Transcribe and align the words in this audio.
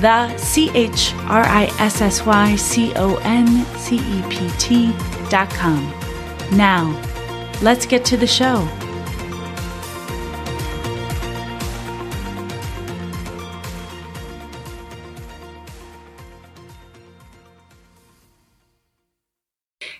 the 0.00 0.36
C 0.36 0.70
H 0.74 1.12
R 1.28 1.44
I 1.44 1.64
S 1.78 2.00
S 2.00 2.24
Y 2.24 2.56
C 2.56 2.92
O 2.96 3.16
N 3.22 3.64
C 3.76 3.96
E 3.96 4.22
P 4.30 4.50
T 4.58 4.92
dot 5.28 5.50
com. 5.50 5.92
Now, 6.52 6.98
let's 7.62 7.86
get 7.86 8.04
to 8.06 8.16
the 8.16 8.26
show. 8.26 8.68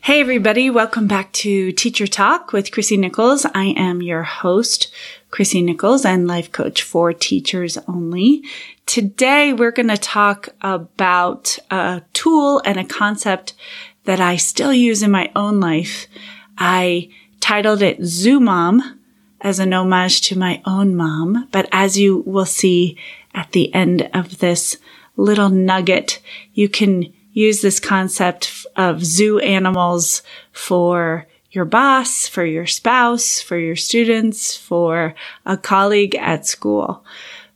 Hey, 0.04 0.18
everybody, 0.18 0.68
welcome 0.68 1.06
back 1.06 1.30
to 1.34 1.70
Teacher 1.70 2.08
Talk 2.08 2.52
with 2.52 2.72
Chrissy 2.72 2.96
Nichols. 2.96 3.46
I 3.54 3.66
am 3.76 4.02
your 4.02 4.24
host, 4.24 4.92
Chrissy 5.30 5.62
Nichols, 5.62 6.04
and 6.04 6.26
life 6.26 6.50
coach 6.50 6.82
for 6.82 7.12
teachers 7.12 7.78
only. 7.86 8.42
Today, 8.84 9.52
we're 9.52 9.70
going 9.70 9.86
to 9.86 9.96
talk 9.96 10.48
about 10.60 11.56
a 11.70 12.02
tool 12.14 12.60
and 12.64 12.80
a 12.80 12.84
concept 12.84 13.54
that 14.02 14.18
I 14.18 14.38
still 14.38 14.74
use 14.74 15.04
in 15.04 15.12
my 15.12 15.30
own 15.36 15.60
life. 15.60 16.08
I 16.58 17.08
titled 17.38 17.80
it 17.80 18.02
Zoo 18.02 18.40
Mom 18.40 18.98
as 19.40 19.60
an 19.60 19.72
homage 19.72 20.22
to 20.22 20.36
my 20.36 20.60
own 20.66 20.96
mom. 20.96 21.46
But 21.52 21.68
as 21.70 21.96
you 21.96 22.24
will 22.26 22.44
see 22.44 22.98
at 23.36 23.52
the 23.52 23.72
end 23.72 24.10
of 24.12 24.40
this 24.40 24.78
little 25.16 25.48
nugget, 25.48 26.18
you 26.54 26.68
can 26.68 27.12
use 27.32 27.62
this 27.62 27.80
concept 27.80 28.66
of 28.76 29.04
zoo 29.04 29.38
animals 29.38 30.22
for 30.52 31.26
your 31.50 31.64
boss, 31.64 32.26
for 32.26 32.44
your 32.44 32.66
spouse, 32.66 33.40
for 33.40 33.58
your 33.58 33.76
students, 33.76 34.56
for 34.56 35.14
a 35.44 35.56
colleague 35.56 36.14
at 36.16 36.46
school. 36.46 37.04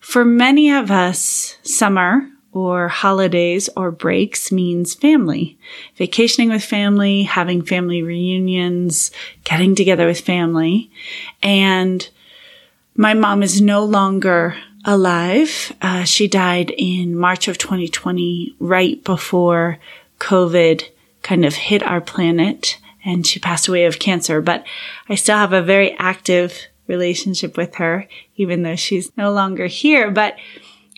For 0.01 0.25
many 0.25 0.71
of 0.71 0.91
us, 0.91 1.57
summer 1.63 2.29
or 2.53 2.89
holidays 2.89 3.69
or 3.77 3.91
breaks 3.91 4.51
means 4.51 4.95
family. 4.95 5.59
Vacationing 5.97 6.49
with 6.49 6.65
family, 6.65 7.23
having 7.23 7.63
family 7.63 8.03
reunions, 8.03 9.11
getting 9.45 9.75
together 9.75 10.07
with 10.07 10.21
family. 10.21 10.91
And 11.43 12.09
my 12.95 13.13
mom 13.13 13.43
is 13.43 13.61
no 13.61 13.85
longer 13.85 14.57
alive. 14.87 15.73
Uh, 15.83 16.05
she 16.05 16.29
died 16.29 16.71
in 16.71 17.19
March 17.19 17.49
of 17.49 17.59
2020, 17.59 18.55
right 18.59 19.03
before 19.05 19.79
COVID 20.21 20.85
kind 21.23 21.45
of 21.45 21.55
hit 21.55 21.83
our 21.83 22.01
planet, 22.01 22.79
and 23.05 23.27
she 23.27 23.41
passed 23.41 23.69
away 23.69 23.85
of 23.85 23.99
cancer. 23.99 24.41
But 24.41 24.65
I 25.09 25.17
still 25.17 25.37
have 25.37 25.53
a 25.53 25.61
very 25.61 25.93
active 25.99 26.57
relationship 26.87 27.57
with 27.57 27.75
her, 27.75 28.07
even 28.37 28.63
though 28.63 28.77
she's 28.77 29.15
no 29.17 29.33
longer 29.33 29.67
here. 29.67 30.11
But 30.11 30.37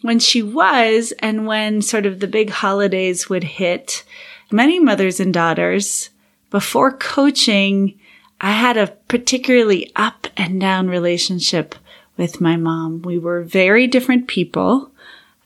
when 0.03 0.19
she 0.19 0.43
was, 0.43 1.13
and 1.21 1.47
when 1.47 1.81
sort 1.81 2.05
of 2.05 2.21
the 2.21 2.27
big 2.29 2.51
holidays 2.51 3.31
would 3.31 3.45
hit, 3.45 4.05
many 4.51 4.79
mothers 4.79 5.19
and 5.19 5.33
daughters, 5.33 6.11
before 6.51 6.93
coaching, 6.93 7.99
I 8.41 8.53
had 8.53 8.77
a 8.77 8.89
particularly 9.09 9.91
up 9.97 10.29
and 10.37 10.61
down 10.61 10.89
relationship 10.89 11.75
with 12.19 12.41
my 12.41 12.57
mom. 12.57 13.01
We 13.03 13.19
were 13.19 13.43
very 13.43 13.87
different 13.87 14.29
people. 14.29 14.91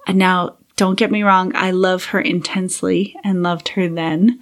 And 0.07 0.19
now, 0.19 0.57
don't 0.77 0.99
get 0.99 1.13
me 1.13 1.23
wrong, 1.23 1.53
I 1.55 1.71
love 1.71 2.07
her 2.07 2.21
intensely 2.21 3.15
and 3.23 3.43
loved 3.43 3.69
her 3.69 3.89
then, 3.89 4.41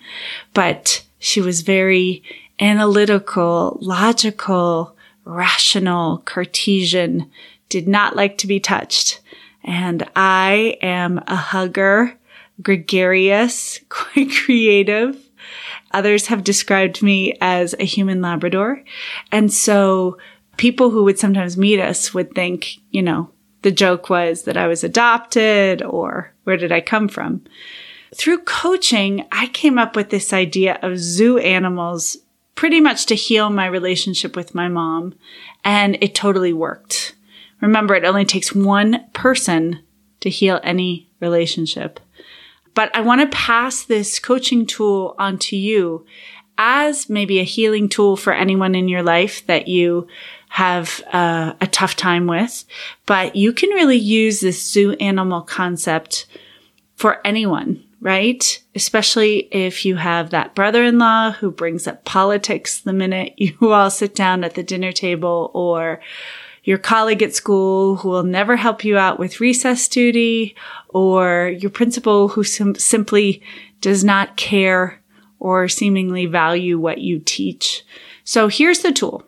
but 0.55 1.05
she 1.19 1.41
was 1.41 1.61
very 1.61 2.23
analytical, 2.61 3.77
logical, 3.81 4.97
rational, 5.25 6.19
Cartesian, 6.19 7.31
did 7.69 7.87
not 7.87 8.17
like 8.17 8.39
to 8.39 8.47
be 8.47 8.61
touched. 8.61 9.21
And 9.65 10.09
I 10.17 10.79
am 10.81 11.19
a 11.27 11.37
hugger, 11.37 12.17
gregarious, 12.63 13.81
quite 13.89 14.31
creative. 14.45 15.17
Others 15.93 16.29
have 16.29 16.45
described 16.45 17.03
me 17.03 17.37
as 17.41 17.75
a 17.79 17.85
human 17.85 18.23
Labrador. 18.23 18.83
And 19.33 19.53
so 19.53 20.19
people 20.61 20.91
who 20.91 21.03
would 21.05 21.19
sometimes 21.19 21.57
meet 21.57 21.81
us 21.81 22.13
would 22.13 22.35
think, 22.35 22.77
you 22.91 23.01
know, 23.01 23.31
the 23.63 23.71
joke 23.71 24.11
was 24.11 24.43
that 24.43 24.59
I 24.59 24.67
was 24.67 24.85
adopted 24.85 25.83
or 25.83 26.35
where 26.45 26.59
did 26.59 26.71
I 26.71 26.83
come 26.83 27.09
from? 27.09 27.43
Through 28.15 28.41
coaching, 28.41 29.27
I 29.33 29.47
came 29.47 29.79
up 29.79 29.97
with 29.97 30.11
this 30.11 30.35
idea 30.35 30.79
of 30.83 30.99
zoo 30.99 31.39
animals 31.39 32.19
pretty 32.57 32.79
much 32.79 33.07
to 33.07 33.15
heal 33.15 33.49
my 33.49 33.65
relationship 33.65 34.37
with 34.37 34.55
my 34.55 34.69
mom. 34.69 35.15
And 35.65 35.97
it 36.03 36.15
totally 36.15 36.53
worked. 36.53 37.17
Remember, 37.63 37.95
it 37.95 38.05
only 38.05 38.27
takes 38.27 38.55
one 38.55 39.07
person 39.15 39.83
to 40.21 40.29
heal 40.29 40.61
any 40.63 41.09
relationship. 41.21 42.01
But 42.75 42.95
I 42.95 43.01
want 43.01 43.23
to 43.23 43.35
pass 43.35 43.83
this 43.83 44.19
coaching 44.19 44.67
tool 44.67 45.15
on 45.19 45.39
to 45.39 45.57
you 45.57 46.05
as 46.59 47.09
maybe 47.09 47.39
a 47.39 47.45
healing 47.45 47.89
tool 47.89 48.19
for 48.19 48.35
anyone 48.35 48.75
in 48.75 48.87
your 48.87 49.03
life 49.03 49.47
that 49.47 49.67
you 49.67 50.07
have 50.51 51.01
uh, 51.13 51.53
a 51.61 51.67
tough 51.69 51.95
time 51.95 52.27
with, 52.27 52.65
but 53.07 53.37
you 53.37 53.53
can 53.53 53.71
really 53.71 53.97
use 53.97 54.41
this 54.41 54.61
zoo 54.61 54.93
animal 54.95 55.43
concept 55.43 56.27
for 56.97 57.25
anyone, 57.25 57.81
right? 58.01 58.61
Especially 58.75 59.49
if 59.53 59.85
you 59.85 59.95
have 59.95 60.31
that 60.31 60.57
brother-in-law 60.57 61.31
who 61.31 61.53
brings 61.53 61.87
up 61.87 62.05
politics 62.05 62.81
the 62.81 62.93
minute 62.93 63.33
you 63.39 63.55
all 63.73 63.91
sit 63.91 64.13
down 64.17 64.43
at 64.43 64.57
the 64.57 64.65
dinner 64.65 64.91
table 64.91 65.53
or 65.55 66.01
your 66.65 66.79
colleague 66.79 67.23
at 67.23 67.33
school 67.33 67.95
who 67.97 68.09
will 68.09 68.25
never 68.25 68.57
help 68.57 68.85
you 68.85 68.99
out 68.99 69.21
with 69.21 69.41
recess 69.41 69.87
duty 69.87 70.57
or 70.89 71.55
your 71.61 71.71
principal 71.71 72.27
who 72.27 72.43
sim- 72.43 72.75
simply 72.75 73.41
does 73.81 74.03
not 74.03 74.37
care 74.37 75.01
or 75.39 75.69
seemingly 75.69 76.27
value 76.27 76.77
what 76.77 76.99
you 76.99 77.21
teach. 77.21 77.85
So 78.25 78.49
here's 78.49 78.81
the 78.81 78.93
tool 78.93 79.25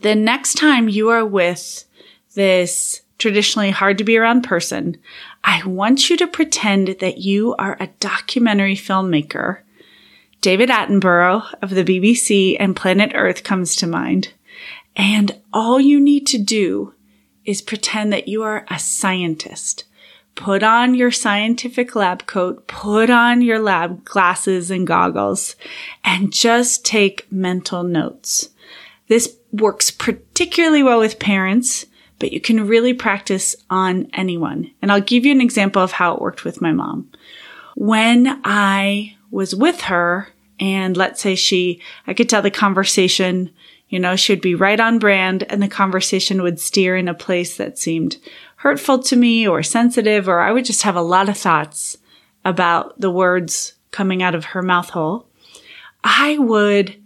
the 0.00 0.14
next 0.14 0.54
time 0.54 0.88
you 0.88 1.08
are 1.08 1.26
with 1.26 1.84
this 2.34 3.02
traditionally 3.18 3.70
hard 3.70 3.98
to 3.98 4.04
be 4.04 4.16
around 4.16 4.42
person, 4.42 4.96
I 5.42 5.64
want 5.66 6.08
you 6.08 6.16
to 6.18 6.26
pretend 6.26 6.96
that 7.00 7.18
you 7.18 7.54
are 7.56 7.76
a 7.80 7.88
documentary 7.98 8.76
filmmaker. 8.76 9.60
David 10.40 10.68
Attenborough 10.68 11.52
of 11.62 11.70
the 11.70 11.84
BBC 11.84 12.56
and 12.60 12.76
Planet 12.76 13.12
Earth 13.14 13.42
comes 13.42 13.74
to 13.76 13.86
mind. 13.86 14.32
And 14.94 15.40
all 15.52 15.80
you 15.80 16.00
need 16.00 16.26
to 16.28 16.38
do 16.38 16.94
is 17.44 17.62
pretend 17.62 18.12
that 18.12 18.28
you 18.28 18.42
are 18.42 18.66
a 18.68 18.78
scientist. 18.78 19.84
Put 20.34 20.62
on 20.62 20.94
your 20.94 21.10
scientific 21.10 21.96
lab 21.96 22.26
coat, 22.26 22.68
put 22.68 23.10
on 23.10 23.42
your 23.42 23.58
lab 23.58 24.04
glasses 24.04 24.70
and 24.70 24.86
goggles, 24.86 25.56
and 26.04 26.32
just 26.32 26.84
take 26.84 27.30
mental 27.32 27.82
notes. 27.82 28.50
This 29.08 29.36
works 29.52 29.90
particularly 29.90 30.82
well 30.82 31.00
with 31.00 31.18
parents, 31.18 31.86
but 32.18 32.32
you 32.32 32.40
can 32.40 32.66
really 32.66 32.94
practice 32.94 33.56
on 33.70 34.08
anyone. 34.12 34.70
And 34.82 34.92
I'll 34.92 35.00
give 35.00 35.24
you 35.24 35.32
an 35.32 35.40
example 35.40 35.82
of 35.82 35.92
how 35.92 36.14
it 36.14 36.20
worked 36.20 36.44
with 36.44 36.60
my 36.60 36.72
mom. 36.72 37.10
When 37.74 38.40
I 38.44 39.16
was 39.30 39.54
with 39.54 39.82
her, 39.82 40.28
and 40.60 40.96
let's 40.96 41.20
say 41.20 41.34
she, 41.34 41.80
I 42.06 42.14
could 42.14 42.28
tell 42.28 42.42
the 42.42 42.50
conversation, 42.50 43.50
you 43.88 43.98
know, 43.98 44.16
she 44.16 44.32
would 44.32 44.40
be 44.40 44.54
right 44.54 44.78
on 44.80 44.98
brand 44.98 45.44
and 45.44 45.62
the 45.62 45.68
conversation 45.68 46.42
would 46.42 46.60
steer 46.60 46.96
in 46.96 47.08
a 47.08 47.14
place 47.14 47.56
that 47.56 47.78
seemed 47.78 48.18
hurtful 48.56 48.98
to 49.04 49.16
me 49.16 49.46
or 49.46 49.62
sensitive, 49.62 50.28
or 50.28 50.40
I 50.40 50.52
would 50.52 50.64
just 50.64 50.82
have 50.82 50.96
a 50.96 51.02
lot 51.02 51.28
of 51.28 51.38
thoughts 51.38 51.96
about 52.44 53.00
the 53.00 53.10
words 53.10 53.74
coming 53.90 54.22
out 54.22 54.34
of 54.34 54.46
her 54.46 54.62
mouth 54.62 54.90
hole. 54.90 55.26
I 56.02 56.38
would 56.38 56.96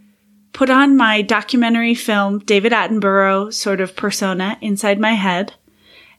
put 0.52 0.70
on 0.70 0.96
my 0.96 1.22
documentary 1.22 1.94
film, 1.94 2.40
David 2.40 2.72
Attenborough 2.72 3.52
sort 3.52 3.80
of 3.80 3.96
persona 3.96 4.58
inside 4.60 5.00
my 5.00 5.12
head. 5.12 5.54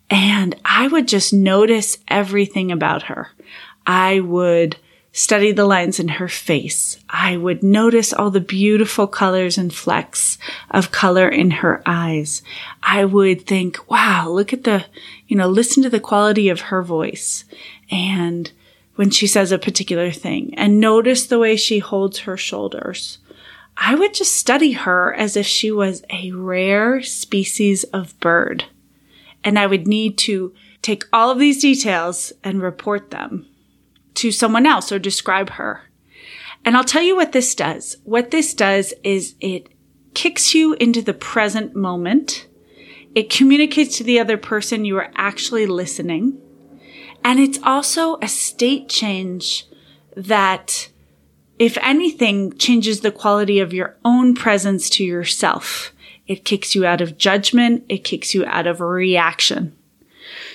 And 0.10 0.56
I 0.66 0.88
would 0.88 1.08
just 1.08 1.34
notice 1.34 1.98
everything 2.08 2.72
about 2.72 3.04
her. 3.04 3.30
I 3.86 4.20
would 4.20 4.78
study 5.12 5.52
the 5.52 5.66
lines 5.66 6.00
in 6.00 6.08
her 6.08 6.28
face. 6.28 6.98
I 7.08 7.38
would 7.38 7.62
notice 7.62 8.12
all 8.12 8.32
the 8.32 8.42
beautiful 8.42 9.06
colors 9.06 9.60
and 9.60 9.74
flecks 9.74 10.40
of 10.72 10.92
color 10.92 11.30
in 11.30 11.52
her 11.52 11.84
eyes. 11.86 12.42
I 12.82 13.06
would 13.06 13.46
think, 13.46 13.90
wow, 13.90 14.28
look 14.28 14.52
at 14.54 14.64
the, 14.64 14.86
you 15.28 15.38
know, 15.38 15.48
listen 15.48 15.84
to 15.84 15.90
the 15.90 16.00
quality 16.00 16.50
of 16.50 16.62
her 16.62 16.82
voice. 16.82 17.46
And 17.92 18.52
when 18.96 19.12
she 19.12 19.28
says 19.28 19.52
a 19.52 19.60
particular 19.60 20.12
thing 20.12 20.54
and 20.56 20.80
notice 20.80 21.28
the 21.28 21.40
way 21.40 21.56
she 21.56 21.80
holds 21.80 22.20
her 22.20 22.38
shoulders. 22.38 23.20
I 23.78 23.96
would 23.96 24.14
just 24.14 24.36
study 24.36 24.74
her 24.74 25.14
as 25.14 25.36
if 25.36 25.46
she 25.46 25.72
was 25.72 26.04
a 26.10 26.31
rare 26.31 27.02
species 27.02 27.84
of 27.86 28.20
bird. 28.20 28.66
And 29.44 29.60
I 29.60 29.68
would 29.68 29.88
need 29.88 30.18
to 30.20 30.54
take 30.81 31.06
all 31.12 31.31
of 31.31 31.40
these 31.40 31.62
details 31.62 32.31
and 32.44 32.62
report 32.62 33.12
them 33.12 33.48
to 34.16 34.31
someone 34.31 34.66
else 34.66 34.92
or 34.92 35.00
describe 35.00 35.52
her. 35.52 35.81
And 36.64 36.78
I'll 36.78 36.84
tell 36.84 37.02
you 37.02 37.16
what 37.16 37.31
this 37.31 37.56
does. 37.56 37.98
What 38.04 38.31
this 38.31 38.54
does 38.54 38.94
is 39.04 39.36
it 39.42 39.68
kicks 40.14 40.54
you 40.54 40.74
into 40.74 41.02
the 41.02 41.14
present 41.14 41.75
moment. 41.75 42.48
It 43.16 43.30
communicates 43.30 43.98
to 43.98 44.04
the 44.04 44.20
other 44.20 44.38
person 44.38 44.86
you 44.86 44.98
are 44.98 45.12
actually 45.16 45.66
listening. 45.66 46.40
And 47.24 47.40
it's 47.40 47.60
also 47.64 48.18
a 48.22 48.28
state 48.28 48.90
change 48.90 49.66
that, 50.16 50.90
if 51.60 51.78
anything, 51.82 52.58
changes 52.58 53.02
the 53.02 53.12
quality 53.12 53.60
of 53.60 53.74
your 53.74 53.96
own 54.04 54.36
presence 54.36 54.90
to 54.92 55.04
yourself. 55.04 55.94
It 56.28 56.46
kicks 56.46 56.74
you 56.74 56.86
out 56.86 57.02
of 57.02 57.18
judgment. 57.18 57.86
It 57.90 58.04
kicks 58.04 58.34
you 58.34 58.46
out 58.46 58.68
of 58.68 58.82
reaction. 58.82 59.76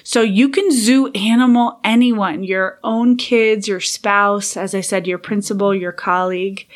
So 0.03 0.23
you 0.23 0.49
can 0.49 0.71
zoo 0.71 1.09
animal 1.09 1.81
anyone, 1.85 2.43
your 2.43 2.79
own 2.83 3.17
kids, 3.17 3.69
your 3.69 3.81
spouse, 3.81 4.57
as 4.57 4.75
I 4.75 4.81
said, 4.81 5.07
your 5.07 5.19
principal, 5.19 5.75
your 5.75 5.93
colleague 5.93 6.67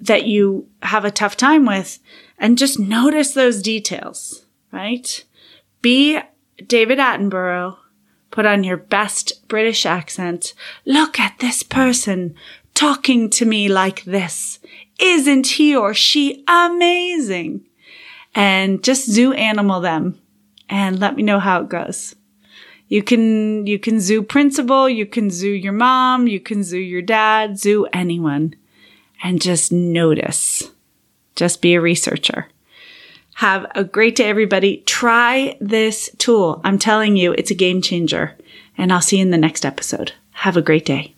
that 0.00 0.26
you 0.26 0.68
have 0.82 1.04
a 1.04 1.10
tough 1.10 1.36
time 1.36 1.66
with 1.66 1.98
and 2.38 2.56
just 2.56 2.78
notice 2.78 3.32
those 3.32 3.62
details, 3.62 4.46
right? 4.70 5.24
Be 5.82 6.20
David 6.64 6.98
Attenborough, 6.98 7.76
put 8.30 8.46
on 8.46 8.62
your 8.62 8.76
best 8.76 9.46
British 9.48 9.84
accent. 9.84 10.54
Look 10.84 11.18
at 11.18 11.38
this 11.40 11.62
person 11.62 12.34
talking 12.78 13.28
to 13.28 13.44
me 13.44 13.68
like 13.68 14.04
this. 14.04 14.60
Isn't 15.00 15.48
he 15.48 15.74
or 15.74 15.92
she 15.92 16.44
amazing? 16.46 17.66
And 18.36 18.84
just 18.84 19.10
zoo 19.10 19.32
animal 19.32 19.80
them 19.80 20.16
and 20.68 21.00
let 21.00 21.16
me 21.16 21.24
know 21.24 21.40
how 21.40 21.62
it 21.62 21.68
goes. 21.68 22.14
You 22.86 23.02
can, 23.02 23.66
you 23.66 23.80
can 23.80 23.98
zoo 23.98 24.22
principal, 24.22 24.88
you 24.88 25.06
can 25.06 25.28
zoo 25.28 25.50
your 25.50 25.72
mom, 25.72 26.28
you 26.28 26.38
can 26.38 26.62
zoo 26.62 26.78
your 26.78 27.02
dad, 27.02 27.58
zoo 27.58 27.88
anyone 27.92 28.54
and 29.24 29.42
just 29.42 29.72
notice. 29.72 30.70
Just 31.34 31.60
be 31.60 31.74
a 31.74 31.80
researcher. 31.80 32.46
Have 33.34 33.66
a 33.74 33.82
great 33.82 34.14
day, 34.14 34.28
everybody. 34.28 34.84
Try 34.86 35.56
this 35.60 36.10
tool. 36.18 36.60
I'm 36.62 36.78
telling 36.78 37.16
you, 37.16 37.32
it's 37.32 37.50
a 37.50 37.56
game 37.56 37.82
changer. 37.82 38.36
And 38.76 38.92
I'll 38.92 39.00
see 39.00 39.16
you 39.16 39.22
in 39.22 39.32
the 39.32 39.36
next 39.36 39.66
episode. 39.66 40.12
Have 40.30 40.56
a 40.56 40.62
great 40.62 40.84
day. 40.84 41.16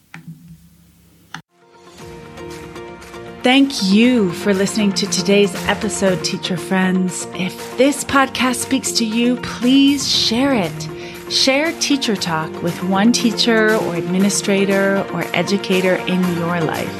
Thank 3.42 3.82
you 3.84 4.32
for 4.32 4.52
listening 4.52 4.92
to 4.92 5.06
today's 5.06 5.54
episode, 5.66 6.22
teacher 6.22 6.58
friends. 6.58 7.26
If 7.32 7.78
this 7.78 8.04
podcast 8.04 8.56
speaks 8.56 8.92
to 8.92 9.06
you, 9.06 9.36
please 9.36 10.06
share 10.06 10.52
it. 10.52 11.32
Share 11.32 11.72
Teacher 11.80 12.16
Talk 12.16 12.62
with 12.62 12.82
one 12.84 13.12
teacher 13.12 13.76
or 13.76 13.94
administrator 13.94 15.02
or 15.14 15.22
educator 15.34 15.94
in 15.94 16.22
your 16.36 16.60
life. 16.60 16.94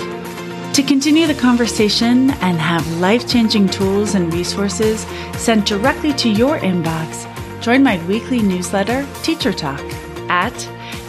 To 0.72 0.82
continue 0.82 1.26
the 1.26 1.34
conversation 1.34 2.30
and 2.30 2.58
have 2.58 2.90
life 3.00 3.28
changing 3.28 3.68
tools 3.68 4.14
and 4.14 4.32
resources 4.32 5.02
sent 5.36 5.66
directly 5.66 6.14
to 6.14 6.30
your 6.30 6.58
inbox, 6.60 7.26
join 7.60 7.82
my 7.82 8.02
weekly 8.06 8.40
newsletter, 8.40 9.06
Teacher 9.22 9.52
Talk, 9.52 9.82
at 10.30 10.54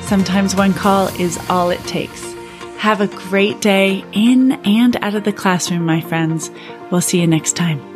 Sometimes 0.02 0.56
one 0.56 0.73
call 0.73 1.08
is 1.20 1.38
all 1.49 1.70
it 1.70 1.81
takes. 1.81 2.34
Have 2.78 3.02
a 3.02 3.06
great 3.06 3.61
day 3.61 4.02
in 4.12 4.52
and 4.64 4.96
out 5.02 5.14
of 5.14 5.25
the 5.25 5.32
classroom, 5.32 5.84
my 5.84 6.00
friends. 6.00 6.50
We'll 6.90 7.02
see 7.02 7.20
you 7.20 7.26
next 7.26 7.55
time. 7.55 7.89